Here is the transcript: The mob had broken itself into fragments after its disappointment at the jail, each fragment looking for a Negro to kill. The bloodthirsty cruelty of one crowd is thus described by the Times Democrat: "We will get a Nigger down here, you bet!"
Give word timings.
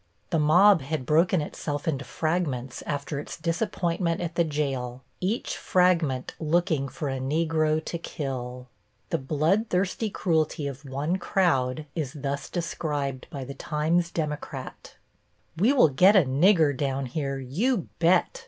The 0.31 0.39
mob 0.39 0.81
had 0.81 1.05
broken 1.05 1.41
itself 1.41 1.87
into 1.87 2.03
fragments 2.05 2.81
after 2.87 3.19
its 3.19 3.37
disappointment 3.37 4.19
at 4.19 4.33
the 4.33 4.43
jail, 4.43 5.03
each 5.19 5.55
fragment 5.55 6.33
looking 6.39 6.87
for 6.87 7.07
a 7.07 7.19
Negro 7.19 7.85
to 7.85 7.97
kill. 7.99 8.65
The 9.11 9.19
bloodthirsty 9.19 10.09
cruelty 10.09 10.65
of 10.65 10.85
one 10.85 11.17
crowd 11.17 11.85
is 11.93 12.13
thus 12.13 12.49
described 12.49 13.27
by 13.29 13.43
the 13.43 13.53
Times 13.53 14.09
Democrat: 14.09 14.95
"We 15.57 15.71
will 15.71 15.89
get 15.89 16.15
a 16.15 16.23
Nigger 16.23 16.75
down 16.75 17.05
here, 17.05 17.37
you 17.37 17.87
bet!" 17.99 18.39